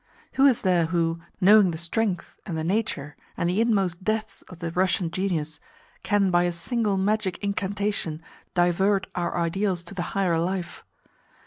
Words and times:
Who 0.33 0.47
is 0.47 0.63
there 0.63 0.87
who, 0.87 1.19
knowing 1.39 1.69
the 1.69 1.77
strength 1.77 2.33
and 2.47 2.57
the 2.57 2.63
nature 2.63 3.15
and 3.37 3.47
the 3.47 3.61
inmost 3.61 4.03
depths 4.03 4.41
of 4.49 4.57
the 4.57 4.71
Russian 4.71 5.11
genius, 5.11 5.59
can 6.01 6.31
by 6.31 6.45
a 6.45 6.51
single 6.51 6.97
magic 6.97 7.37
incantation 7.43 8.23
divert 8.55 9.05
our 9.13 9.37
ideals 9.37 9.83
to 9.83 9.93
the 9.93 10.01
higher 10.17 10.39
life? 10.39 10.83